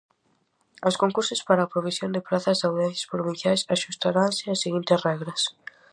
Os 0.89 0.95
concursos 1.01 1.41
para 1.47 1.61
a 1.63 1.71
provisión 1.73 2.09
de 2.13 2.25
prazas 2.27 2.57
de 2.59 2.65
audiencias 2.69 3.09
provinciais 3.13 3.65
axustaranse 3.73 4.51
ás 4.53 4.61
seguintes 4.63 4.99
regras: 5.07 5.41